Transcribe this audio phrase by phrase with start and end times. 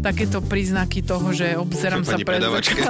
[0.00, 2.42] takéto príznaky toho, že obzerám sa pred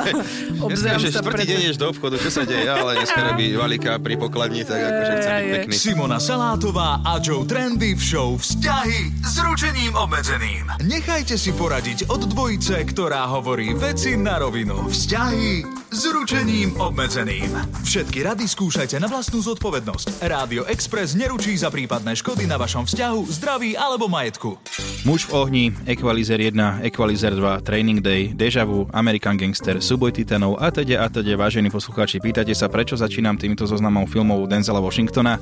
[0.66, 4.62] obzerám sa pred deň do obchodu, čo sa deje, ale dneska robí valika pri pokladni,
[4.64, 5.74] tak akože chce byť pekný.
[5.76, 10.82] Simona Salátová a Joe Trendy v show Vzťahy s ručením obmedzeným.
[10.84, 14.88] Nechajte si poradiť od dvojice, ktorá hovorí veci na rovinu.
[14.88, 17.54] Vzťahy s ručením obmedzeným.
[17.86, 20.22] Všetky rady skúšajte na vlastnú zodpovednosť.
[20.26, 24.58] Rádio Express neručí za prípadné škody na vašom vzťahu, zdraví alebo majetku.
[25.06, 30.58] Muž v ohni, Equalizer 1, Equalizer 2, Training Day, Deja Vu, American Gangster, Súboj titanov
[30.58, 35.38] a teda a teda, vážení poslucháči, pýtate sa, prečo začínam týmto zoznamom filmov Denzela Washingtona.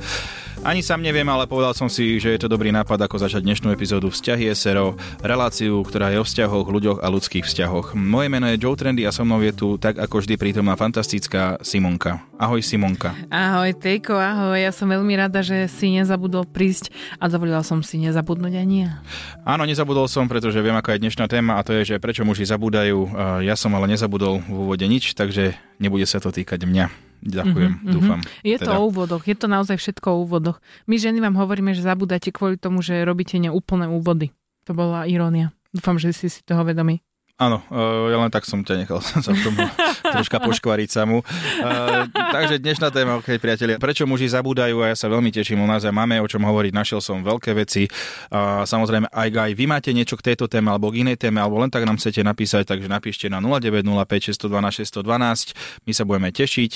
[0.64, 3.68] Ani sám neviem, ale povedal som si, že je to dobrý nápad, ako začať dnešnú
[3.68, 7.92] epizódu Vzťahy SRO, reláciu, ktorá je o vzťahoch, ľuďoch a ľudských vzťahoch.
[7.92, 11.60] Moje meno je Joe Trendy a so mnou je tu tak ako vždy prítomná fantastická
[11.60, 12.24] Simonka.
[12.40, 13.12] Ahoj Simonka.
[13.28, 14.56] Ahoj, Tejko, ahoj.
[14.56, 16.88] Ja som veľmi rada, že si nezabudol prísť
[17.20, 19.04] a dovolila som si nezabudnúť ani ja.
[19.44, 22.48] Áno, nezabudol som, pretože viem, aká je dnešná téma a to je, že prečo muži
[22.48, 23.12] zabúdajú.
[23.44, 27.03] Ja som ale nezabudol v úvode nič, takže nebude sa to týkať mňa.
[27.24, 28.20] Ďakujem, mm-hmm, dúfam.
[28.44, 28.78] Je to Teda.
[28.78, 30.60] o úvodoch, je to naozaj všetko o úvodoch.
[30.84, 34.30] My ženy vám hovoríme, že zabudáte kvôli tomu, že robíte neúplné úvody.
[34.68, 35.56] To bola irónia.
[35.72, 37.00] Dúfam, že si si toho vedomý.
[37.34, 39.58] Áno, uh, ja len tak som ťa nechal sa v tom
[40.06, 41.18] troška poškvariť samu.
[41.18, 45.66] Uh, takže dnešná téma, ok, priatelia, prečo muži zabúdajú a ja sa veľmi teším, u
[45.66, 47.90] nás aj máme o čom hovoriť, našiel som veľké veci.
[48.30, 51.58] A samozrejme, aj, aj vy máte niečo k tejto téme alebo k inej téme, alebo
[51.58, 55.58] len tak nám chcete napísať, takže napíšte na 0905 612 612,
[55.90, 56.72] my sa budeme tešiť.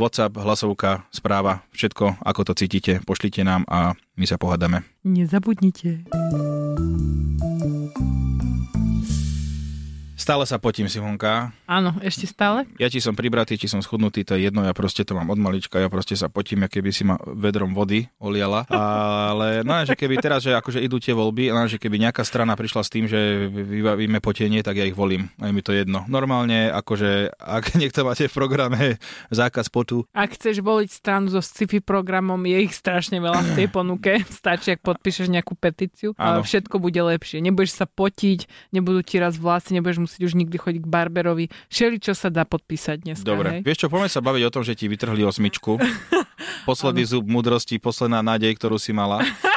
[0.00, 4.80] WhatsApp, hlasovka, správa, všetko, ako to cítite, pošlite nám a my sa pohádame.
[5.04, 6.08] Nezabudnite.
[10.24, 11.52] Stále sa potím, Simonka.
[11.68, 12.64] Áno, ešte stále?
[12.80, 15.36] Ja či som pribratý, či som schudnutý, to je jedno, ja proste to mám od
[15.36, 18.64] malička, ja proste sa potím, ako keby si ma vedrom vody oliala.
[18.72, 22.56] Ale no, že keby teraz, že akože idú tie voľby, no, že keby nejaká strana
[22.56, 25.28] prišla s tým, že vybavíme potenie, tak ja ich volím.
[25.44, 26.08] A je mi to jedno.
[26.08, 28.96] Normálne, akože ak niekto máte v programe
[29.28, 33.68] zákaz potu, Ak chceš voliť stranu so sci-fi programom, je ich strašne veľa v tej
[33.68, 34.24] ponuke.
[34.40, 36.40] Stačí, ak podpíšeš nejakú petíciu Áno.
[36.40, 37.44] všetko bude lepšie.
[37.44, 41.50] Nebudeš sa potiť, nebudú ti raz vlasy, nebudeš musieť už nikdy chodiť k barberovi.
[41.72, 43.26] Všeli, čo sa dá podpísať dneska.
[43.26, 43.60] Dobre, Hej?
[43.66, 45.80] vieš čo, poďme sa baviť o tom, že ti vytrhli osmičku.
[46.68, 49.22] Posledný zub múdrosti, posledná nádej, ktorú si mala.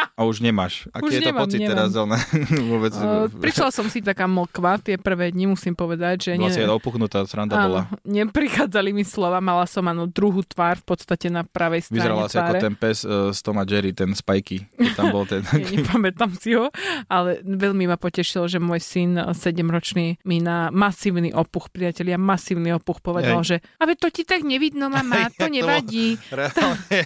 [0.18, 0.88] A už nemáš.
[0.90, 1.70] Aký Už je to nemám, pocit nemám.
[1.72, 1.90] teraz?
[1.94, 2.16] Ale,
[2.72, 6.54] vôbec, Uh, prišla som si taká mokva tie prvé dni, musím povedať, že bola ne,
[6.54, 7.82] si opuchnutá, sranda áno, bola.
[8.06, 12.36] neprichádzali mi slova, mala som áno druhú tvár v podstate na pravej strane Vyzerala si
[12.38, 14.64] ako ten pes uh, z Toma Jerry, ten Spikey.
[14.94, 15.42] Tam bol ten...
[15.52, 16.70] Ja nepamätám si ho,
[17.10, 23.02] ale veľmi ma potešilo, že môj syn 7-ročný mi na masívny opuch, priatelia, masívny opuch
[23.02, 23.46] povedal, Hej.
[23.46, 26.18] že ale to ti tak nevidno, mama, to To nevadí.
[26.30, 26.98] Reálne.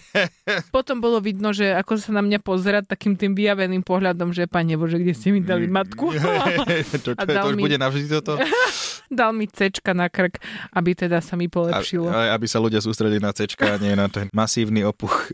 [0.74, 4.78] Potom bolo vidno, že ako sa na mňa pozerať takým tým vyjaveným pohľadom, že pane
[4.78, 6.14] Bože, kde ste mi dali matku.
[6.92, 8.38] to, to, A to, už mi- bude navždy toto?
[9.08, 12.06] Dal mi cečka na krk, aby teda sa mi polepšilo.
[12.06, 15.30] a- aby sa ľudia sústredili na cečka a nie na ten masívny opuch.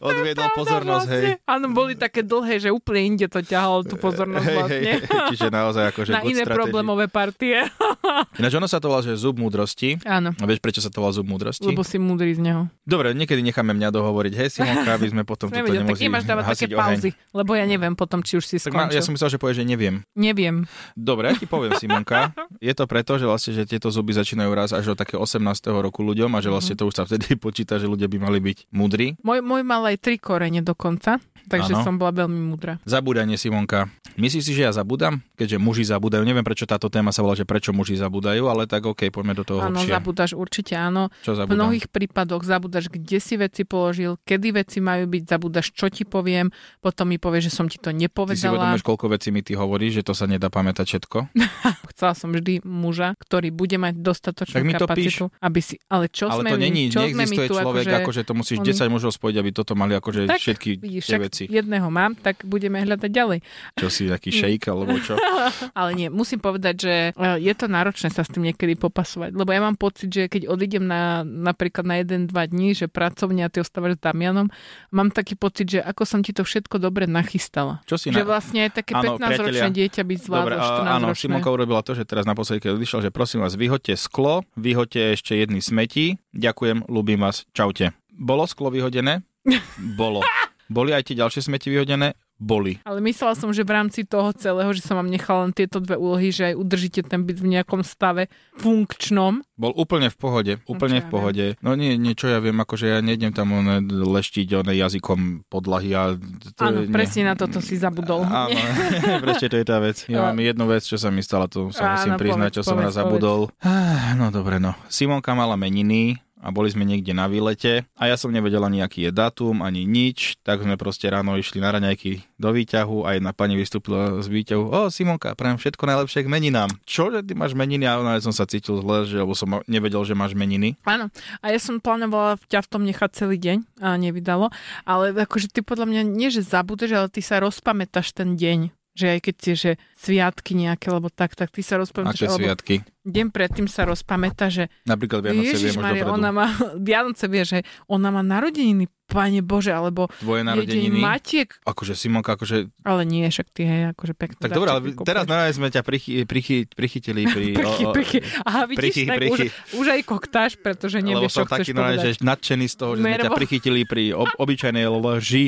[0.00, 1.22] Odviedol Pravda, pozornosť, hej.
[1.34, 1.46] vlastne.
[1.46, 4.92] Áno, boli také dlhé, že úplne inde to ťahalo tú pozornosť Hej, hej, vlastne.
[4.92, 5.00] hej,
[5.30, 6.54] čiže naozaj akože na iné strategy.
[6.54, 7.56] problémové partie.
[8.38, 9.98] Ináč ono sa to volá, že zub múdrosti.
[10.04, 11.64] Áno, A vieš, prečo sa to volá zub múdrosti?
[11.64, 12.62] lebo si múdry z neho.
[12.82, 14.32] Dobre, niekedy necháme mňa dohovoriť.
[14.34, 16.76] Hej, Simonka, aby sme potom toto nevedel, tak nemuseli nemáš dávať také oheň.
[16.76, 18.96] pauzy, lebo ja neviem potom, či už si Tak ma, skončil.
[18.96, 19.94] ja som myslel, že povieš, že neviem.
[20.14, 20.56] Neviem.
[20.94, 22.30] Dobre, ja ti poviem, Simonka.
[22.58, 25.40] Je to preto, že vlastne, že tieto zuby začínajú raz až do takého 18.
[25.74, 28.58] roku ľuďom a že vlastne to už sa vtedy počíta, že ľudia by mali byť
[28.70, 29.14] múdri.
[29.20, 31.82] Môj, môj mal aj tri korene dokonca, takže Áno.
[31.82, 32.78] som bola veľmi múdra.
[32.84, 33.88] Zabúdanie, Simonka.
[34.14, 35.18] Myslíš si, že ja zabudám?
[35.34, 36.22] Keďže muži zabúdajú.
[36.22, 39.42] Neviem, prečo táto téma sa volá, že prečo muži zabúdajú, ale tak OK, poďme do
[39.42, 41.10] toho Áno, zabúdaš určite, áno.
[41.20, 41.58] Čo V zabúdam?
[41.58, 46.48] mnohých prípadoch zabúdaš, kde si veci položil, kedy veci majú byť, zabúdaš, čo ti poviem,
[46.78, 48.54] potom mi povieš, že som ti to Ty si nepovedala.
[48.54, 51.18] uvedomuješ, koľko vecí mi ty hovoríš, že to sa nedá pamätať všetko?
[51.90, 55.74] chcela som vždy muža, ktorý bude mať dostatočnú Tak mi to kapacitu, aby si...
[55.86, 58.00] Ale čo Ale sme to není, čo sme my tu, človek, akože...
[58.02, 61.18] akože to musíš oni- 10 mužov spojiť, aby toto mali akože Tak, všetky Vidíš, tie
[61.18, 61.44] veci.
[61.46, 63.38] jedného mám, tak budeme hľadať ďalej.
[63.76, 65.14] Čo si, taký šejk alebo čo?
[65.78, 69.50] Ale nie, musím povedať, že e, je to náročné sa s tým niekedy popasovať, lebo
[69.50, 73.50] ja mám pocit, že keď odídem na, napríklad na jeden, dva dní, že pracovne a
[73.50, 74.48] ty ostávaš s Damianom,
[74.90, 77.80] mám taký pocit, že ako som ti to všetko dobre nachystala.
[77.84, 78.28] Čo si Že na...
[78.28, 79.38] vlastne aj také Áno, 15-ročné
[79.70, 79.76] priatelia.
[79.76, 81.06] dieťa by Dobre, zvládlo 14 áno.
[81.14, 85.36] Simonka urobila to, že teraz naposledy, keď odišiel, že prosím vás, vyhoďte sklo, vyhoďte ešte
[85.36, 87.92] jedny smeti, ďakujem, ľúbim vás, čaute.
[88.12, 89.22] Bolo sklo vyhodené?
[90.00, 90.24] Bolo.
[90.72, 92.16] Boli aj tie ďalšie smeti vyhodené?
[92.34, 92.82] Boli.
[92.82, 95.94] Ale myslela som, že v rámci toho celého, že som vám nechala len tieto dve
[95.94, 98.26] úlohy, že aj udržíte ten byt v nejakom stave
[98.58, 99.46] funkčnom.
[99.54, 101.46] Bol úplne v pohode, úplne čo v ja pohode.
[101.62, 106.18] No nie, niečo ja viem, akože ja nejdem tam one, leštiť one jazykom podlahy a...
[106.58, 108.26] To Áno, je, presne na toto si zabudol.
[108.26, 108.58] Áno,
[109.24, 110.02] presne to je tá vec.
[110.10, 112.62] Ja mám jednu vec, čo sa mi stala, to sa musím Áno, priznať, povedz, čo
[112.66, 113.40] som povedz, raz zabudol.
[113.62, 114.74] Ah, No dobre, no.
[114.90, 119.08] Simonka mala meniny a boli sme niekde na výlete a ja som nevedel ani aký
[119.08, 123.32] je dátum, ani nič, tak sme proste ráno išli na raňajky do výťahu a jedna
[123.32, 124.64] pani vystúpila z výťahu.
[124.68, 126.68] O, Simonka, prajem všetko najlepšie k meninám.
[126.84, 127.88] Čo, že ty máš meniny?
[127.88, 130.76] A ja som sa cítil zle, že, lebo som nevedel, že máš meniny.
[130.84, 131.08] Áno,
[131.40, 134.52] a ja som plánovala ťa v tom nechať celý deň a nevydalo,
[134.84, 138.83] ale akože ty podľa mňa nie, že zabudeš, ale ty sa rozpamätáš ten deň.
[138.94, 142.18] Že aj keď tie, že sviatky nejaké, lebo tak, tak ty sa rozpamätáš.
[142.18, 142.74] Aké alebo sviatky?
[143.04, 146.46] deň predtým sa rozpamätá, že Napríklad Vianoce Ježiš už Maria, ona má,
[146.88, 150.98] Vianoce vie, že ona má narodeniny, pane Bože, alebo Tvoje narodeniny.
[150.98, 152.66] Matiek, Akože Simonka, akože...
[152.82, 154.42] ale nie, však ty, hej, akože pekné.
[154.42, 155.38] Tak dobre, ale darčeky teraz kúpeš.
[155.38, 157.46] na sme ťa prichy, prichy, prichytili pri...
[157.54, 158.18] Prichy, prichy.
[158.42, 159.46] Aha, vidíš, prichy, tak prichy.
[159.46, 162.18] Už, už aj koktáš, pretože nevieš, čo taký chceš normálne, povedať.
[162.18, 163.36] že nadšený z toho, že sme ťa Nervo.
[163.38, 165.44] prichytili pri ob, obyčajnej lži.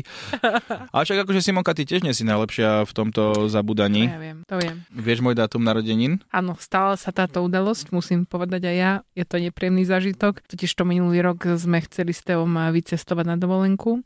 [0.93, 4.07] A však akože Simonka, ty tiež nie si najlepšia v tomto zabudaní.
[4.07, 4.77] Ja viem, to viem.
[4.93, 6.23] Vieš môj dátum narodenín?
[6.31, 8.93] Áno, stala sa táto udalosť, musím povedať aj ja.
[9.17, 10.45] Je to nepríjemný zážitok.
[10.47, 13.56] Totiž to minulý rok sme chceli s Teom vycestovať na dovolenku.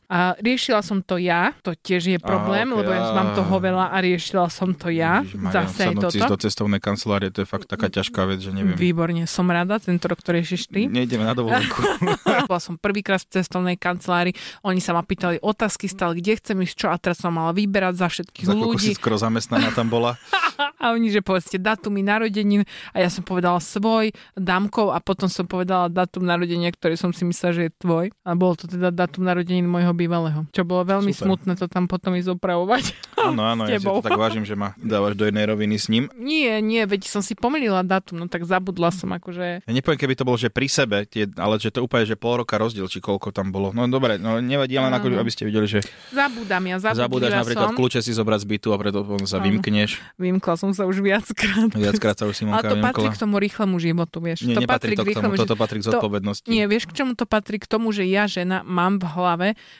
[0.07, 3.55] A riešila som to ja, to tiež je problém, Á, ok, lebo ja mám toho
[3.59, 5.25] veľa a riešila som to ja.
[5.25, 6.25] Ježišmaria, Zase aj toto.
[6.31, 8.77] do cestovnej kancelárie, to je fakt taká ťažká vec, že neviem.
[8.77, 10.87] Výborne, som rada, tento rok to riešiš ty.
[10.87, 11.79] Nejdeme na dovolenku.
[12.49, 16.75] Bola som prvýkrát v cestovnej kancelárii, oni sa ma pýtali otázky stále, kde chcem ísť,
[16.75, 18.91] čo a teraz som mala vyberať za všetkých Za ľudí.
[18.95, 20.15] skoro zamestnaná tam bola.
[20.81, 25.45] A oni, že povedzte datumy narodenín a ja som povedala svoj, dámkov a potom som
[25.45, 28.05] povedala datum narodenia, ktorý som si myslela, že je tvoj.
[28.25, 30.45] A bolo to teda datum narodenín môjho bývalého.
[30.53, 31.25] Čo bolo veľmi Super.
[31.25, 32.83] smutné to tam potom ísť opravovať.
[33.21, 36.09] Áno, áno, ja si to tak vážim, že ma dávaš do jednej roviny s ním.
[36.17, 39.61] Nie, nie, veď som si pomýlila datum, no tak zabudla som akože...
[39.61, 42.41] Ja nepoviem, keby to bolo, že pri sebe, tie, ale že to úplne, že pol
[42.41, 43.69] roka rozdiel, či koľko tam bolo.
[43.77, 47.77] No dobre, no nevadí, len ako, aby ste videli, že Zabudám ja, zabúdaš napríklad som.
[47.77, 50.01] kľúče si zobrať z bytu a preto sa vymkneš.
[50.17, 51.69] Vymkla som sa už viackrát.
[51.77, 53.13] Viackrát sa už Ale Simonka to patrí vymkla.
[53.13, 54.39] k tomu rýchlemu životu, vieš.
[54.49, 56.47] Nie, to nepatrí to k tomu, rýchlemu toto patrí k To- zodpovednosti.
[56.49, 57.61] Nie, vieš, k čomu to patrí?
[57.61, 59.30] K tomu, že ja, žena, mám v hlave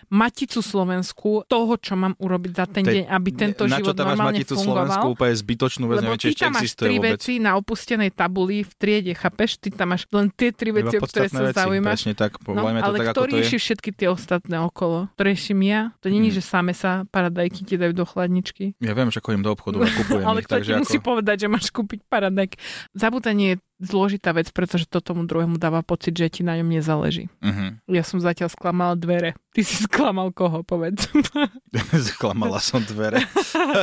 [0.07, 3.94] maticu Slovensku toho, čo mám urobiť za ten Te- deň, aby tento na čo život
[3.94, 4.68] tam máš normálne maticu Slovensku
[5.01, 5.13] fungoval.
[5.13, 7.12] úplne zbytočnú vec, neviem, či ešte tam existuje tri vôbec.
[7.13, 9.50] veci na opustenej tabuli v triede, chápeš?
[9.57, 12.00] Ty tam máš len tie tri veci, o ktoré sa veci, zaujímaš.
[12.00, 15.07] Presne tak, No, to ale tak, kto rieši všetky tie ostatné okolo?
[15.12, 15.95] To riešim ja?
[16.00, 16.38] To není, Hmm.
[16.38, 18.75] že same sa paradajky ti dajú do chladničky.
[18.77, 21.06] Ja viem, že chodím do obchodu a kupujem ale ich, takže musí ako...
[21.07, 22.56] povedať, že máš kúpiť paradajk?
[22.92, 27.28] Zabudanie je zložitá vec, pretože to tomu druhému dáva pocit, že ti na ňom nezáleží.
[27.42, 27.81] Mhm.
[27.89, 29.33] Ja som zatiaľ sklamala dvere.
[29.51, 31.12] Ty si sklamal koho, povedz.
[32.13, 33.25] Sklamala som dvere.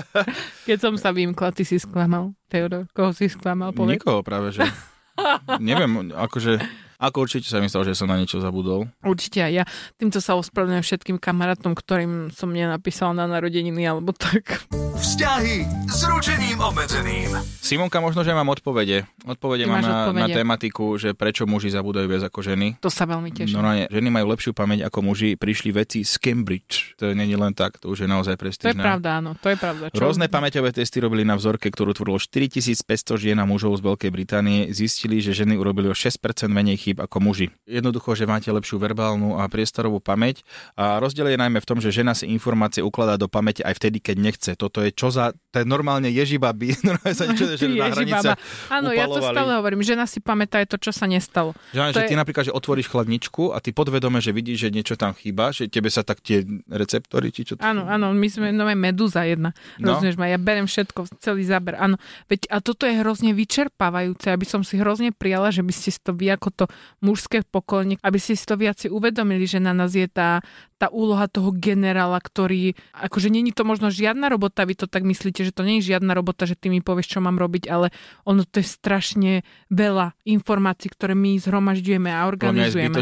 [0.68, 2.32] Keď som sa vymkla, ty si sklamal.
[2.48, 4.00] Teodor, koho si sklamal, povedz.
[4.00, 4.64] Nikoho práve, že...
[5.60, 6.62] Neviem, akože...
[6.98, 8.90] Ako určite sa mi stalo, že som na niečo zabudol.
[9.06, 9.64] Určite aj ja.
[9.94, 14.66] Týmto sa ospravedlňujem všetkým kamarátom, ktorým som nenapísala na narodeniny alebo tak.
[14.98, 17.38] Vzťahy s ručením obmedzeným.
[17.62, 19.06] Simonka, možno, že mám odpovede.
[19.23, 20.34] Odpovede Ty mám na, na odpovede.
[20.42, 22.82] tematiku, že prečo muži zabúdajú viac ako ženy.
[22.82, 23.54] To sa veľmi teším.
[23.54, 23.87] No, no, nie.
[23.87, 25.38] ženy majú lepšiu pamäť ako muži.
[25.38, 26.99] Prišli veci z Cambridge.
[26.99, 28.82] To nie je len tak, to už je naozaj to je prestížne.
[28.82, 29.38] pravda, áno.
[29.38, 29.84] To je pravda.
[29.94, 30.02] Čo?
[30.02, 32.82] Rôzne pamäťové testy robili na vzorke, ktorú tvorilo 4500
[33.23, 34.75] žien a mužov z Veľkej Británie.
[34.75, 36.18] Zistili, že ženy urobili o 6%
[36.50, 37.52] menej chýb ako muži.
[37.68, 40.40] Jednoducho, že máte lepšiu verbálnu a priestorovú pamäť.
[40.73, 44.00] A rozdiel je najmä v tom, že žena si informácie ukladá do pamäte aj vtedy,
[44.00, 44.50] keď nechce.
[44.57, 45.37] Toto je čo za...
[45.52, 46.73] To je normálne ježibaby.
[46.88, 48.28] Normálne sa niečo, že na hranice.
[48.73, 49.85] Áno, ja to stále hovorím.
[49.85, 51.52] Žena si pamätá aj to, čo sa nestalo.
[51.76, 54.68] Že, To že je- ty napríklad, že otvoríš chladničku a ty podvedome, že vidíš, že
[54.73, 56.40] niečo tam chýba, že tebe sa tak tie
[56.73, 57.61] receptory, či čo to...
[57.61, 59.52] Áno, áno, my sme nové medúza jedna.
[59.76, 59.92] No.
[59.92, 61.76] Rozumieš ma, ja berem všetko, celý záber.
[61.76, 62.00] Áno,
[62.33, 66.14] veď a toto je hrozne vyčerpávajúce, aby som si hrozne prijala, že by ste to
[66.14, 66.64] vy ako to
[67.00, 70.42] mužské pokolenie, aby si to viac uvedomili, že na nás je tá,
[70.78, 75.42] tá úloha toho generála, ktorý, akože není to možno žiadna robota, vy to tak myslíte,
[75.42, 77.90] že to nie je žiadna robota, že ty mi povieš, čo mám robiť, ale
[78.26, 79.32] ono to je strašne
[79.73, 82.94] veľa informácií, ktoré my zhromažďujeme a organizujeme.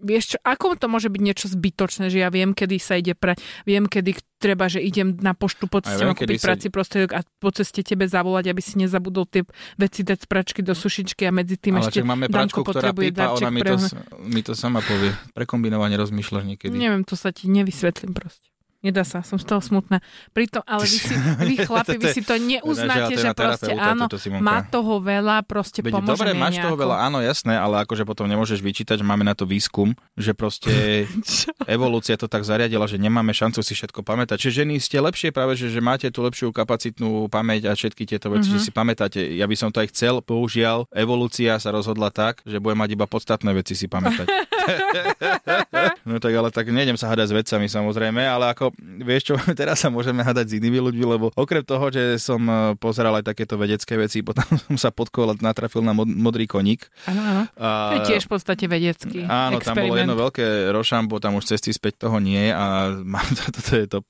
[0.00, 3.44] Vieš čo, ako to môže byť niečo zbytočné, že ja viem, kedy sa ide prať,
[3.68, 6.74] viem, kedy treba, že idem na poštu po ceste mám kúpiť prací sa...
[6.74, 9.44] prostriedok a po ceste tebe zavolať, aby si nezabudol tie
[9.76, 13.36] veci dať z pračky do sušičky a medzi tým Ale ešte máme pračku, ktorá pípa,
[13.36, 13.76] ona mi to,
[14.24, 15.12] mi to sama povie.
[15.36, 16.72] Prekombinovanie rozmýšľaš niekedy.
[16.72, 18.49] Neviem, to sa ti nevysvetlím proste.
[18.80, 20.00] Nedá sa, som z toho smutná.
[20.32, 21.12] Pritom, ale vy, si,
[21.52, 24.08] vy chlapi, vy si to neuznáte, že proste áno,
[24.40, 28.24] má toho veľa, proste Veď, pomôže Dobre, máš toho veľa, áno, jasné, ale akože potom
[28.24, 31.04] nemôžeš vyčítať, že máme na to výskum, že proste
[31.76, 34.48] evolúcia to tak zariadila, že nemáme šancu si všetko pamätať.
[34.48, 38.32] Čiže ženy ste lepšie práve, že, že máte tú lepšiu kapacitnú pamäť a všetky tieto
[38.32, 38.64] veci, mm-hmm.
[38.64, 39.20] že si pamätáte.
[39.36, 43.04] Ja by som to aj chcel, použiaľ, evolúcia sa rozhodla tak, že bude mať iba
[43.04, 44.24] podstatné veci si pamätať.
[46.08, 49.82] no tak ale tak nejdem sa hádať s vedcami samozrejme, ale ako vieš čo, teraz
[49.82, 53.56] sa môžeme hádať s inými ľuďmi, lebo okrem toho, že som e, pozeral aj takéto
[53.56, 56.88] vedecké veci, potom som sa podkol natrafil na mod, modrý koník.
[57.08, 57.44] Áno, áno.
[57.56, 59.64] To je tiež v podstate vedecký Áno, experiment.
[59.64, 62.94] tam bolo jedno veľké rošambo, tam už cesty späť toho nie a
[63.52, 64.06] toto je top.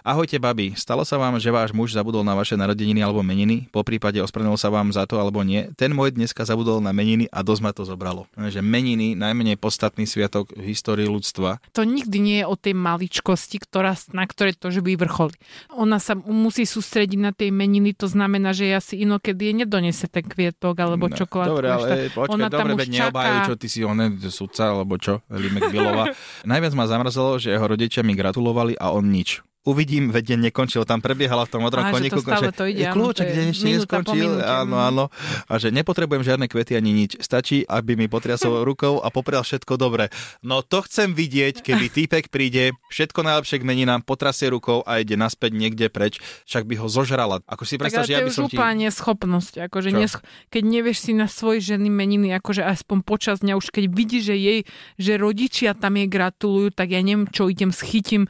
[0.00, 0.72] Ahojte, babi.
[0.80, 3.68] Stalo sa vám, že váš muž zabudol na vaše narodeniny alebo meniny?
[3.68, 5.68] Po prípade ospravedlnil sa vám za to alebo nie?
[5.76, 8.24] Ten môj dneska zabudol na meniny a dosť ma to zobralo.
[8.32, 11.60] Že meniny, najmenej podstatný sviatok v histórii ľudstva.
[11.76, 15.36] To nikdy nie je o tej maličkosti, ktorá, na ktorej to že vyvrcholí.
[15.76, 20.24] Ona sa musí sústrediť na tej meniny, to znamená, že ja si inokedy nedonese ten
[20.24, 21.60] kvietok alebo no, čokoládku.
[21.60, 25.68] Dobre, ale počkaj, Ona dobre, veď neobhajú, čo ty si oné sudca alebo čo, Limek
[25.68, 26.08] Bilova.
[26.48, 31.04] Najviac ma zamrzelo, že jeho rodičia mi gratulovali a on nič uvidím, veď nekončil, tam
[31.04, 35.04] prebiehala v tom modrom koníku, že to ide, je kľúč, kde ešte neskončil, áno, áno,
[35.44, 39.76] a že nepotrebujem žiadne kvety ani nič, stačí, aby mi potriasol rukou a poprial všetko
[39.76, 40.08] dobre.
[40.40, 45.20] No to chcem vidieť, keby týpek príde, všetko najlepšie k meninám, potrasie rukou a ide
[45.20, 47.44] naspäť niekde preč, však by ho zožrala.
[47.44, 48.56] Ako si predstav, že ja by som ti...
[48.88, 50.24] schopnosť, akože nesch...
[50.48, 54.36] keď nevieš si na svoj ženy meniny, akože aspoň počas dňa, už keď vidíš, že
[54.40, 54.60] jej,
[54.96, 58.24] že rodičia tam jej gratulujú, tak ja neviem, čo idem, schytím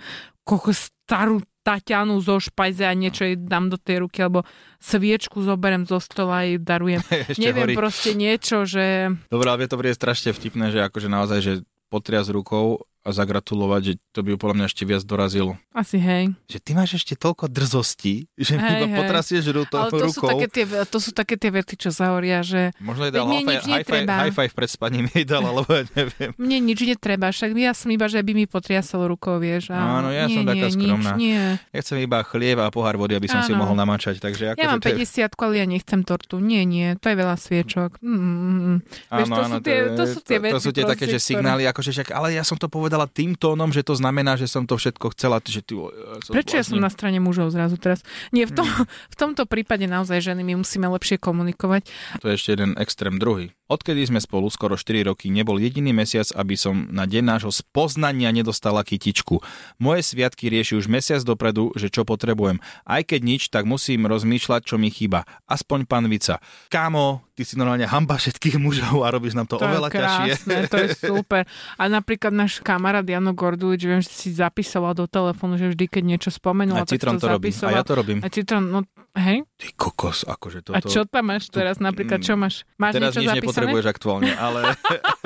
[0.51, 4.49] koľko starú Tatianu zo špajze a niečo jej dám do tej ruky, alebo
[4.81, 7.05] sviečku zoberiem zo stola a jej darujem.
[7.39, 7.75] Neviem, horí.
[7.77, 9.13] proste niečo, že...
[9.29, 11.53] Dobre, ale to bude strašne vtipné, že akože naozaj, že
[11.93, 15.57] potrias rukou a zagratulovať, že to by podľa mňa ešte viac dorazilo.
[15.73, 16.37] Asi hej.
[16.53, 18.99] Že ty máš ešte toľko drzosti, že hej, iba hej.
[19.01, 20.29] potrasieš ruto, Ale to rukou.
[20.29, 22.77] Sú také tie, to sú také tie vety, čo zahoria, že...
[22.77, 26.37] Možno jej dal high, high, five, high five pred spaním jej dal, alebo ja neviem.
[26.37, 29.73] Mne nič netreba, však ja som iba, že by mi potriasol rukou, vieš.
[29.73, 30.05] A...
[30.05, 31.13] Áno, ja nie, som taká nie, skromná.
[31.17, 31.43] Nič, nie.
[31.73, 33.49] Ja chcem iba chlieb a pohár vody, aby som Áno.
[33.49, 34.21] si mohol namačať.
[34.21, 36.37] Takže ako ja mám 50 ale ja nechcem tortu.
[36.37, 37.97] Nie, nie, to je veľa sviečok.
[38.05, 38.77] Mm, mm, mm.
[39.09, 40.53] Vieš, to, sú tie, to sú tie veci.
[40.53, 43.71] To sú tie také, že signály, akože však, ale ja som to povedala tým tónom,
[43.71, 45.39] že to znamená, že som to všetko chcela.
[45.39, 46.59] Že ty, ja som Prečo vlastne...
[46.59, 48.03] ja som na strane mužov zrazu teraz?
[48.35, 48.91] Nie, v, tom, hmm.
[48.91, 51.87] v tomto prípade naozaj ženy my musíme lepšie komunikovať.
[52.19, 53.55] To je ešte jeden extrém druhý.
[53.71, 58.35] Odkedy sme spolu skoro 4 roky, nebol jediný mesiac, aby som na deň nášho spoznania
[58.35, 59.39] nedostala kytičku.
[59.79, 62.59] Moje sviatky rieši už mesiac dopredu, že čo potrebujem.
[62.83, 65.23] Aj keď nič, tak musím rozmýšľať, čo mi chýba.
[65.47, 66.43] Aspoň pán Vica.
[66.67, 70.25] Kámo, ty si normálne hamba všetkých mužov a robíš nám to, to oveľa je krásne,
[70.37, 70.69] ťažšie.
[70.69, 71.43] To je super.
[71.81, 76.03] A napríklad náš kamarát Jano Gordulič, viem, že si zapisoval do telefónu, že vždy, keď
[76.05, 77.49] niečo spomenul, a Citron to, to robí.
[77.65, 78.21] A ja to robím.
[78.21, 78.85] A Citron, no
[79.17, 79.49] hej.
[79.57, 80.77] Ty kokos, akože toto...
[80.77, 82.69] A čo tam máš teraz napríklad, čo máš?
[82.77, 83.41] Máš teraz niečo nič zapísané?
[83.41, 84.61] nepotrebuješ aktuálne, ale...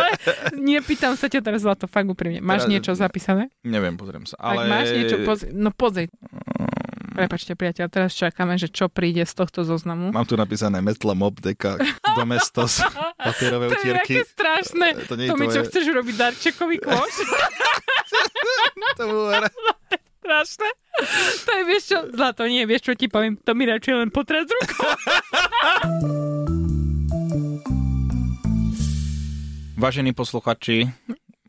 [0.70, 2.38] Nepýtam sa ťa teraz zlato, fakt úprimne.
[2.40, 2.72] Máš teraz...
[2.72, 3.52] niečo zapísané?
[3.66, 4.38] Neviem, pozriem sa.
[4.38, 4.64] Ale...
[4.64, 5.44] Ak máš niečo, poz...
[5.50, 6.08] no pozri.
[7.14, 10.10] Prepačte, priateľ, teraz čakáme, že čo príde z tohto zoznamu.
[10.10, 11.78] Mám tu napísané metla mob deka
[12.18, 12.82] domestos
[13.30, 14.18] papierové utierky.
[14.18, 14.86] To je strašné.
[15.06, 17.14] To, to mi čo chceš urobiť darčekový kôš?
[18.98, 19.46] to bude
[20.26, 20.68] strašné.
[21.46, 24.50] To je, vieš čo, zlato, nie, vieš čo ti poviem, to mi radšej len potrat
[24.50, 24.90] rukou.
[29.78, 30.88] Vážení posluchači,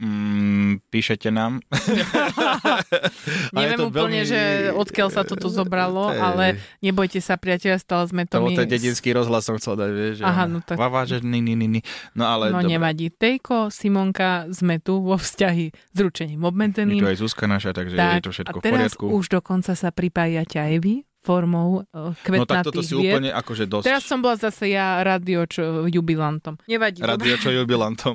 [0.01, 0.34] mm,
[0.79, 1.63] píšete nám.
[3.57, 4.29] Neviem úplne, veľmi...
[4.29, 4.41] že
[4.73, 6.19] odkiaľ sa toto zobralo, Ej.
[6.19, 6.45] ale
[6.83, 8.53] nebojte sa, priateľa, stále sme to my...
[8.55, 10.15] To je dedinský rozhlas, som chcel dať, vieš.
[10.21, 10.77] Aha, no tak...
[11.07, 11.81] že ni, ni, ni.
[12.13, 12.51] No ale...
[12.51, 12.75] No dobre.
[12.75, 13.07] nevadí.
[13.09, 16.99] Tejko, Simonka, sme tu vo vzťahy s ručením obmedzeným.
[16.99, 19.05] Je tu aj Zuzka naša, takže tak, je to všetko v poriadku.
[19.09, 21.81] už dokonca sa pripájate aj vy formou
[22.21, 23.17] kvetnatých No tak toto si vied.
[23.17, 23.85] úplne akože dosť.
[23.89, 26.61] Teraz som bola zase ja radio čo, jubilantom.
[26.71, 27.01] Nevadí.
[27.01, 28.13] Radio čo jubilantom.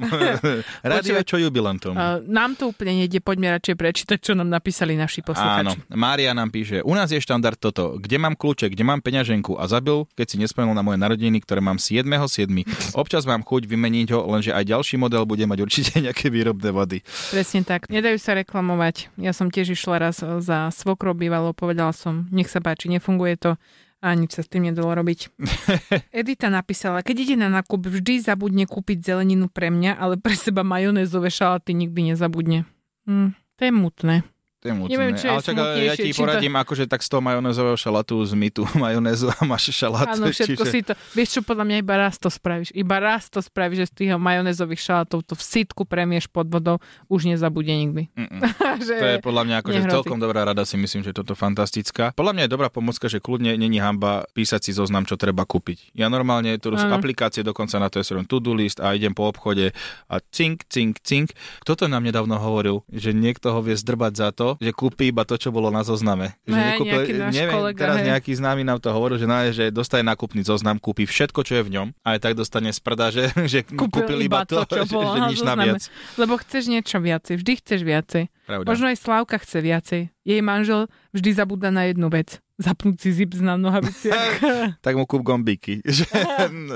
[0.87, 1.99] Radio čo jubilantom.
[1.99, 5.79] Uh, nám to úplne nejde, poďme radšej prečítať, čo nám napísali naši Áno, posluchači.
[5.91, 9.67] Mária nám píše, u nás je štandard toto, kde mám kľúče, kde mám peňaženku a
[9.67, 12.95] zabil, keď si nespomenul na moje narodeniny, ktoré mám 7.7.
[12.95, 17.03] Občas mám chuť vymeniť ho, lenže aj ďalší model bude mať určite nejaké výrobné vady.
[17.35, 17.91] Presne tak.
[17.91, 19.11] Nedajú sa reklamovať.
[19.19, 23.57] Ja som tiež išla raz za svokrou bývalo, povedala som, nech sa páči, nefunguje to
[24.01, 25.33] a nič sa s tým nedalo robiť.
[26.21, 30.61] Edita napísala, keď ide na nákup, vždy zabudne kúpiť zeleninu pre mňa, ale pre seba
[30.65, 32.65] majonézové šalaty nikdy nezabudne.
[33.05, 34.15] Hm, to je mutné.
[34.61, 34.93] To je mutné.
[34.93, 37.81] Neviem, čo je Ale čak, ja ti či to- poradím, akože tak z toho majonézového
[37.81, 40.13] šalatu zmi tú majonézu a máš šalát.
[40.13, 40.93] Áno, všetko si to...
[41.17, 42.69] Vieš čo, podľa mňa iba raz to spravíš.
[42.77, 46.77] Iba raz to spravíš, že z tých majonézových šalátov to v sitku premieš pod vodou,
[47.09, 48.13] už nezabude nikdy.
[48.81, 48.97] Že...
[48.97, 49.95] To je podľa mňa akože nehrozí.
[49.99, 52.15] celkom dobrá rada, si myslím, že toto fantastická.
[52.15, 55.93] Podľa mňa je dobrá pomocka, že kľudne není hamba písať si zoznam, čo treba kúpiť.
[55.93, 59.13] Ja normálne tu sú aplikácie dokonca na to, ja si robím to-do list a idem
[59.13, 59.75] po obchode
[60.07, 61.35] a cink, cink, cink.
[61.67, 65.23] Kto to nám nedávno hovoril, že niekto ho vie zdrbať za to, že kúpi iba
[65.23, 66.35] to, čo bolo na zozname.
[66.49, 68.07] Že nekúpil- nejaký náš neviem, kolega, teraz hej.
[68.11, 71.63] nejaký známy nám to hovoril, že, nájde, že dostane nákupný zoznam, kúpi všetko, čo je
[71.67, 75.15] v ňom a aj tak dostane sprda, že, že kúpil, iba to, čo že, bolo
[75.15, 75.63] že na nič zozname.
[75.69, 75.83] naviac.
[76.17, 78.25] Lebo chceš niečo viacej, vždy chceš viacej.
[78.49, 78.67] Pravda.
[78.67, 80.03] Možno aj Slávka chce viacej.
[80.27, 82.43] Jej manžel vždy zabúda na jednu vec.
[82.61, 84.45] Zapnúť si zips na nohaviciach.
[84.85, 85.81] tak mu kúp gombíky.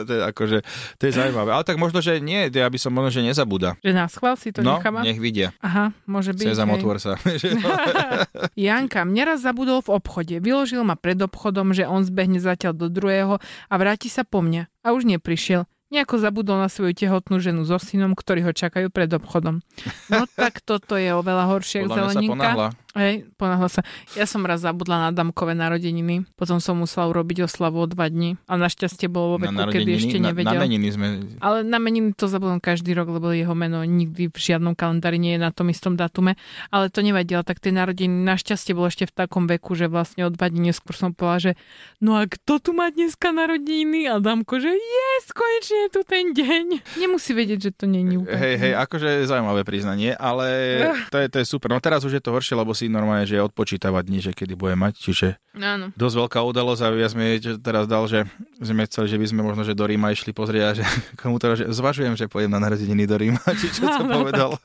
[0.05, 0.59] To je akože,
[0.97, 1.53] to je zaujímavé.
[1.53, 3.77] Ale tak možno, že nie, ja by som možno, že nezabúda.
[3.81, 5.05] že na schvál si to no, necháva?
[5.05, 5.53] nech vidia.
[5.61, 6.47] Aha, môže byť.
[6.53, 7.17] Sezam, otvor sa.
[8.57, 10.37] Janka, mne raz zabudol v obchode.
[10.41, 14.69] Vyložil ma pred obchodom, že on zbehne zatiaľ do druhého a vráti sa po mňa.
[14.85, 15.69] A už neprišiel.
[15.93, 19.61] Nejako zabudol na svoju tehotnú ženu so synom, ktorí ho čakajú pred obchodom.
[20.11, 22.35] No tak toto je oveľa horšie ako sa zeleninka.
[22.35, 22.69] ponáhla.
[22.95, 23.83] Hej, ponáhla sa.
[24.15, 28.39] Ja som raz zabudla na Damkové narodeniny, potom som musela urobiť oslavu o dva dní.
[28.47, 30.61] A našťastie bolo vo veku, kedy narodeniny, ešte na, na nevedel.
[30.63, 31.07] meniny sme...
[31.43, 35.35] Ale na meniny to zabudám každý rok, lebo jeho meno nikdy v žiadnom kalendári nie
[35.35, 36.39] je na tom istom datume.
[36.71, 40.31] Ale to nevadilo, tak tie narodeniny našťastie bolo ešte v takom veku, že vlastne o
[40.31, 41.53] dva dní neskôr som povedala, že
[41.99, 44.07] no a kto tu má dneska narodeniny?
[44.07, 46.95] A Damko, že yes, konečne je tu ten deň.
[47.03, 48.39] Nemusí vedieť, že to není úplne.
[48.39, 50.47] Hej, hej, akože zaujímavé priznanie, ale
[51.11, 51.75] to je, to je super.
[51.75, 54.75] No teraz už je to horšie, lebo si normálne, že odpočítava dní, že kedy bude
[54.75, 55.91] mať, čiže Áno.
[55.95, 59.63] dosť veľká udalosť a mi čo teraz dal, že sme chceli, že by sme možno,
[59.63, 60.85] že do Ríma išli pozrieť a že
[61.21, 64.57] komu to, že zvažujem, že pojem na narodeniny do Ríma, či čo to povedal.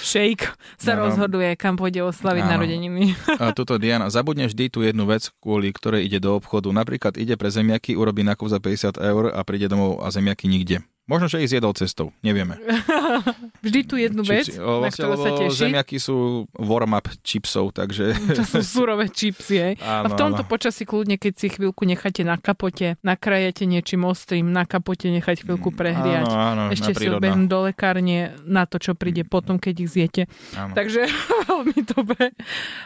[0.00, 1.08] Shake sa Áno.
[1.08, 2.52] rozhoduje, kam pôjde oslaviť Áno.
[2.56, 3.16] narodeniny.
[3.40, 6.70] A tuto Diana, zabudne vždy tú jednu vec, kvôli ktorej ide do obchodu.
[6.70, 10.84] Napríklad ide pre zemiaky, urobí nákup za 50 eur a príde domov a zemiaky nikde.
[11.08, 12.60] Možno, že ich zjedol cestou, nevieme.
[13.66, 14.62] Vždy tu jednu vec, Čipsy.
[14.62, 15.68] O, na ktorú sa teší.
[15.68, 18.14] Zemiaky sú warm-up chipsov, takže...
[18.38, 19.74] To sú surové čipsy, hej.
[19.82, 20.48] A v Áno, tomto áno.
[20.48, 25.74] počasí kľudne, keď si chvíľku necháte na kapote, nakrajete niečím ostrým, na kapote nechať chvíľku
[25.74, 26.30] prehriať.
[26.30, 29.90] Áno, áno, Ešte na si odbehnú do lekárne na to, čo príde potom, keď ich
[29.90, 30.22] zjete.
[30.54, 30.72] Áno.
[30.78, 31.10] Takže
[31.50, 32.32] veľmi dobre.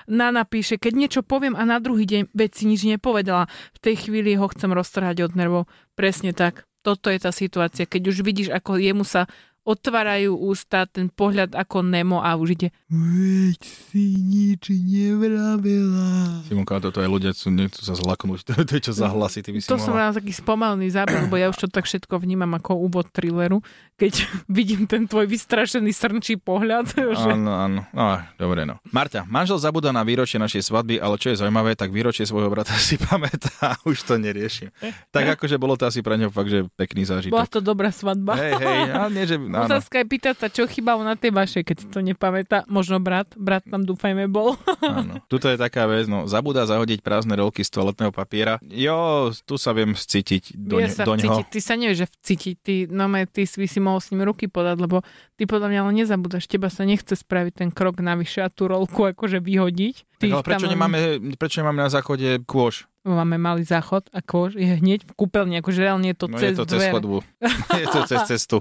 [0.09, 3.46] Nana píše, keď niečo poviem a na druhý deň vec si nič nepovedala,
[3.77, 5.62] v tej chvíli ho chcem roztrhať od nervov.
[5.94, 6.66] Presne tak.
[6.85, 7.88] Toto je tá situácia.
[7.88, 9.25] Keď už vidíš, ako jemu sa
[9.64, 16.44] otvárajú ústa, ten pohľad ako Nemo a už ide Veď si nič nevravela.
[16.46, 18.46] Simonka, toto aj ľudia sú, nechcú sa zlaknúť.
[18.55, 21.35] To, je čo za hlasy, ty by si To som rád taký spomalný záber, lebo
[21.35, 23.64] ja už to tak všetko vnímam ako úvod thrilleru,
[23.98, 24.22] keď
[24.59, 26.92] vidím ten tvoj vystrašený srnčí pohľad.
[27.14, 27.31] Že...
[27.35, 27.81] Áno, áno.
[27.94, 28.83] No, dobre, no.
[28.90, 32.74] Marta, manžel zabúda na výročie našej svadby, ale čo je zaujímavé, tak výročie svojho brata
[32.77, 34.74] si pamätá, už to neriešim.
[35.14, 37.48] Tak akože bolo to asi pre ňo fakt, že pekný Bola zážitok.
[37.48, 38.35] to dobrá svadba.
[38.35, 39.37] Hej, hej, ale nie, že...
[39.54, 39.70] Áno.
[39.70, 42.66] Otázka je pýtať sa, čo chýbalo na tej vašej, keď si to nepamätá.
[42.66, 44.58] Možno brat, brat tam dúfajme bol.
[44.82, 45.22] Áno.
[45.30, 48.58] Tuto je taká vec, no, zabúda zahodiť prázdne rolky z toaletného papiera.
[48.66, 51.40] Jo, tu sa viem cítiť do, ne, sa do ňoho.
[51.40, 51.44] vcítiť.
[51.54, 52.54] Ty sa nevieš, že vcítiť.
[52.58, 55.06] Ty, no, ty by si mohol s ním ruky podať, lebo
[55.38, 56.50] ty podľa mňa ale nezabúdaš.
[56.50, 60.13] Teba sa nechce spraviť ten krok navyše a tú rolku akože vyhodiť.
[60.30, 60.98] Tak, ale prečo tam nemáme,
[61.37, 62.88] prečo nemáme na záchode kôž?
[63.04, 66.56] Máme malý záchod a kôž je hneď v kúpeľni, akože reálne je to No cez
[66.56, 67.20] je to cez chodbu.
[67.84, 68.56] je to cez cestu.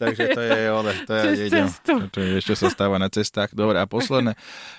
[0.00, 1.68] Takže to je, ole, to je jedno.
[2.08, 3.52] To je, čo sa stáva na cestách.
[3.52, 4.32] Dobre, a posledné.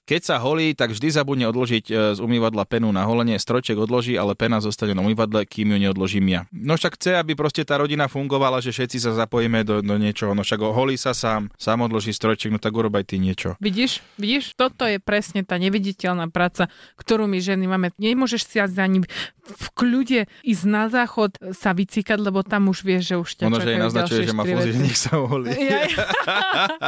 [0.09, 3.37] Keď sa holí, tak vždy zabudne odložiť e, z umývadla penu na holenie.
[3.37, 6.41] Strojček odloží, ale pena zostane na umývadle, kým ju neodložím ja.
[6.49, 10.33] No však chce, aby proste tá rodina fungovala, že všetci sa zapojíme do, do niečoho.
[10.33, 13.53] No však holí sa sám, sám odloží strojček, no tak urob aj ty niečo.
[13.61, 17.91] Vidíš, vidíš, toto je presne tá neviditeľná sociálna práca, ktorú my ženy máme.
[17.99, 19.03] Nemôžeš si ani
[19.43, 23.59] v kľude ísť na záchod sa vycíkať, lebo tam už vieš, že už ťa Ono,
[23.59, 25.51] že jej naznačuje, že má fúzi, nech sa uholí.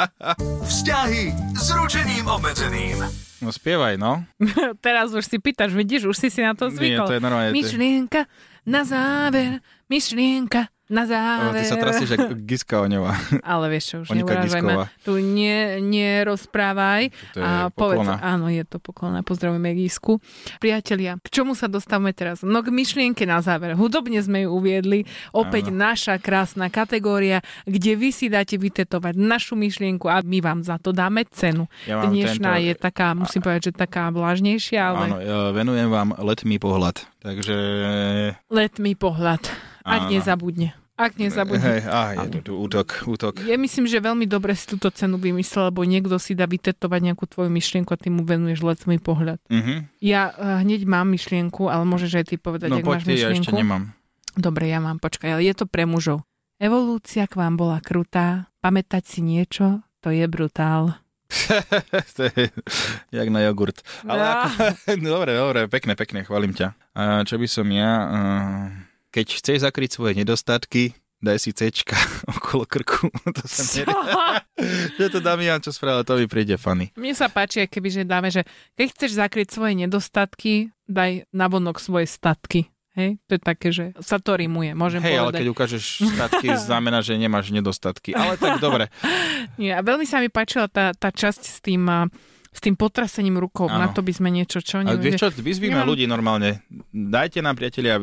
[0.72, 1.24] Vzťahy
[1.56, 3.00] s ručením obmedzeným.
[3.44, 4.24] No spievaj, no.
[4.86, 7.06] Teraz už si pýtaš, vidíš, už si si na to zvykol.
[7.06, 7.52] Nie, to je normálne.
[7.52, 8.22] Myšlienka
[8.66, 9.60] na záver,
[9.92, 11.62] myšlienka na záver.
[11.62, 13.18] ty sa trasíš ako Giska Oňová.
[13.42, 14.86] Ale vieš čo, už Monika neurážaj ma.
[15.02, 17.10] Tu nie, nerozprávaj.
[17.34, 19.26] To je a povedz, áno, je to poklona.
[19.26, 20.22] Pozdravujeme Gisku.
[20.62, 22.46] Priatelia, k čomu sa dostávame teraz?
[22.46, 23.74] No k myšlienke na záver.
[23.74, 25.10] Hudobne sme ju uviedli.
[25.34, 25.90] Opäť áno.
[25.90, 30.94] naša krásna kategória, kde vy si dáte vytetovať našu myšlienku a my vám za to
[30.94, 31.66] dáme cenu.
[31.90, 32.66] Ja Dnešná tento...
[32.70, 35.06] je taká, musím povedať, že taká vlážnejšia, ale...
[35.10, 37.02] Áno, ja venujem vám letmý pohľad.
[37.26, 37.58] Takže...
[38.54, 39.74] Letmý pohľad.
[39.86, 40.74] Ak nezabudne.
[40.96, 41.60] Ak nezabudne.
[41.60, 43.44] Hej, á, je tu útok, útok.
[43.44, 47.28] Ja myslím, že veľmi dobre si túto cenu vymyslel, lebo niekto si dá vytetovať nejakú
[47.28, 49.44] tvoju myšlienku a ty mu venuješ letmý pohľad.
[49.52, 49.84] Uh-huh.
[50.00, 53.28] Ja uh, hneď mám myšlienku, ale môžeš aj ty povedať, no, ak máš myšlienku.
[53.28, 53.92] ja ešte nemám.
[54.40, 56.24] Dobre, ja mám, počkaj, ale je to pre mužov.
[56.64, 60.96] Evolúcia k vám bola krutá, pamätať si niečo, to je brutál.
[62.16, 62.48] to je
[63.12, 63.84] jak na jogurt.
[64.08, 64.32] Ale no.
[64.32, 64.48] ako,
[65.12, 66.72] dobre, dobre, pekne, pekne, chválim ťa.
[66.96, 67.92] A čo by som ja...
[68.08, 70.92] Uh keď chceš zakryť svoje nedostatky,
[71.24, 71.96] daj si cečka
[72.36, 73.08] okolo krku.
[73.32, 73.64] to sa
[75.00, 76.92] že to Damian, čo spravil, to mi príde funny.
[77.00, 78.44] Mne sa páči, keby že dáme, že
[78.76, 82.68] keď chceš zakryť svoje nedostatky, daj navonok svoje statky.
[82.96, 85.36] Hej, to je také, že sa to rimuje, môžem Hej, povedať.
[85.36, 85.84] ale keď ukážeš
[86.16, 88.16] statky, znamená, že nemáš nedostatky.
[88.16, 88.88] Ale tak dobre.
[89.60, 91.84] Nie, a veľmi sa mi páčila tá, tá časť s tým
[92.56, 93.68] s tým potrasením rukou.
[93.68, 93.84] Ano.
[93.84, 95.12] Na to by sme niečo, čo neviem.
[95.12, 95.90] vieš čo, vyzvíme Nemám...
[95.92, 96.64] ľudí normálne.
[96.90, 98.00] Dajte nám, priatelia,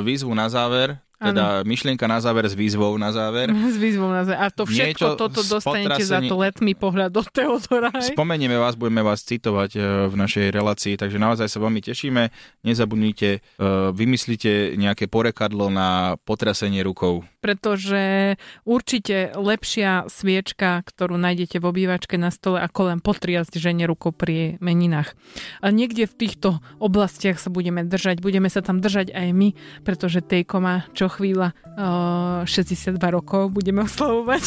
[0.00, 1.68] výzvu na záver, teda ano.
[1.68, 3.48] myšlienka na záver s výzvou na záver.
[3.74, 4.40] S výzvou na záver.
[4.42, 7.90] A to všetko Niečo toto dostanete za to letný pohľad od Teodora.
[7.94, 8.12] Hej?
[8.14, 12.22] Spomenieme vás, budeme vás citovať e, v našej relácii, takže naozaj sa veľmi tešíme.
[12.66, 17.22] Nezabudnite, e, vymyslite nejaké porekadlo na potrasenie rukou.
[17.40, 24.12] Pretože určite lepšia sviečka, ktorú nájdete v obývačke na stole, ako len potriasť žene rukou
[24.16, 25.12] pri meninách.
[25.60, 29.48] A niekde v týchto oblastiach sa budeme držať, budeme sa tam držať aj my,
[29.84, 34.42] pretože Tejko má čo chvíľa uh, 62 rokov budeme oslavovať.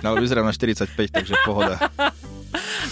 [0.00, 1.76] No, vyzerám na 45, takže pohoda.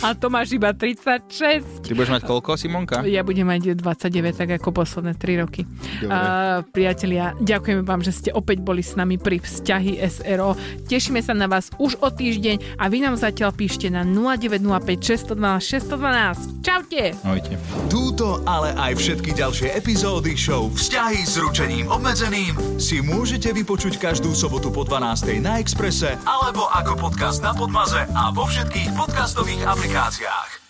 [0.00, 1.84] A to máš iba 36.
[1.84, 3.04] Ty budeš mať koľko, Simonka?
[3.04, 5.68] Ja budem mať 29, tak ako posledné 3 roky.
[6.02, 10.56] Uh, priatelia, ďakujeme vám, že ste opäť boli s nami pri vzťahy SRO.
[10.88, 15.60] Tešíme sa na vás už o týždeň a vy nám zatiaľ píšte na 0905 612
[15.60, 16.64] 612.
[16.64, 17.02] Čaute!
[17.20, 17.54] Ahojte.
[17.92, 24.32] Túto, ale aj všetky ďalšie epizódy show Vzťahy s ručením obmedzeným si môžete vypočuť každú
[24.32, 25.42] sobotu po 12.
[25.44, 29.81] na Exprese alebo ako podcast na Podmaze a vo všetkých podcastových aplikáciách.
[29.82, 30.61] Communicatie